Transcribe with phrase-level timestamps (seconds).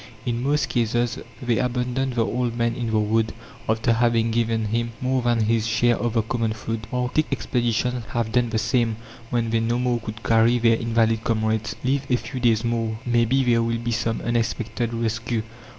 [0.25, 3.33] In most cases, they abandon the old man in the wood,
[3.69, 6.87] after having given him more than his share of the common food.
[6.91, 8.95] Arctic expeditions have done the same
[9.29, 11.75] when they no more could carry their invalid comrades.
[11.83, 15.43] "Live a few days more, maybe there will be some unexpected rescue!"